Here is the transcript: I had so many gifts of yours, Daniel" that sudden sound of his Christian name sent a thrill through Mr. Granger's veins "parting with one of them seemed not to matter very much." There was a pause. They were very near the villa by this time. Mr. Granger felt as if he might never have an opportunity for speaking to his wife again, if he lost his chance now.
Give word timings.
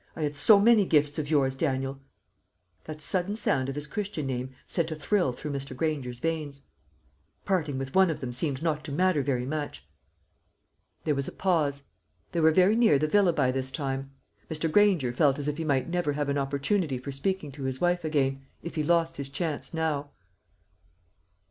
I 0.15 0.23
had 0.23 0.35
so 0.35 0.59
many 0.59 0.83
gifts 0.87 1.19
of 1.19 1.29
yours, 1.29 1.53
Daniel" 1.53 1.99
that 2.85 3.03
sudden 3.03 3.35
sound 3.35 3.69
of 3.69 3.75
his 3.75 3.85
Christian 3.85 4.25
name 4.25 4.55
sent 4.65 4.89
a 4.89 4.95
thrill 4.95 5.31
through 5.31 5.51
Mr. 5.51 5.77
Granger's 5.77 6.17
veins 6.17 6.63
"parting 7.45 7.77
with 7.77 7.93
one 7.93 8.09
of 8.09 8.19
them 8.19 8.33
seemed 8.33 8.63
not 8.63 8.83
to 8.85 8.91
matter 8.91 9.21
very 9.21 9.45
much." 9.45 9.87
There 11.03 11.13
was 11.13 11.27
a 11.27 11.31
pause. 11.31 11.83
They 12.31 12.39
were 12.39 12.49
very 12.49 12.75
near 12.75 12.97
the 12.97 13.05
villa 13.05 13.31
by 13.31 13.51
this 13.51 13.69
time. 13.69 14.09
Mr. 14.49 14.71
Granger 14.71 15.13
felt 15.13 15.37
as 15.37 15.47
if 15.47 15.57
he 15.57 15.63
might 15.63 15.87
never 15.87 16.13
have 16.13 16.29
an 16.29 16.37
opportunity 16.39 16.97
for 16.97 17.11
speaking 17.11 17.51
to 17.51 17.65
his 17.65 17.79
wife 17.79 18.03
again, 18.03 18.43
if 18.63 18.73
he 18.73 18.81
lost 18.81 19.17
his 19.17 19.29
chance 19.29 19.71
now. 19.71 20.09